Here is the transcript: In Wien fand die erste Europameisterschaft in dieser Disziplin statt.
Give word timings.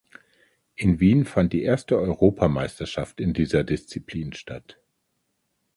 In 0.73 0.99
Wien 0.99 1.25
fand 1.25 1.53
die 1.53 1.61
erste 1.61 1.95
Europameisterschaft 1.99 3.21
in 3.21 3.33
dieser 3.33 3.63
Disziplin 3.63 4.33
statt. 4.33 4.79